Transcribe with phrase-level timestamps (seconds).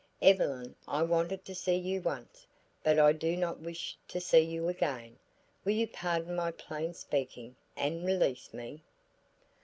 [0.19, 2.47] Evelyn I wanted to see you once,
[2.83, 5.19] but I do not wish to see you again;
[5.63, 8.81] will you pardon my plain speaking, and release me?"